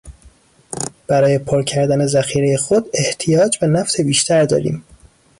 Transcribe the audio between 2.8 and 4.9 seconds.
احتیاج به نفت بیشتر داریم.